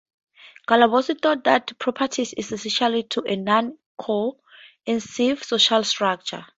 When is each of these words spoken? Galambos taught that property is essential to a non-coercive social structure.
Galambos 0.67 1.11
taught 1.21 1.43
that 1.43 1.77
property 1.77 2.23
is 2.23 2.33
essential 2.51 3.03
to 3.03 3.21
a 3.27 3.35
non-coercive 3.35 5.43
social 5.43 5.83
structure. 5.83 6.43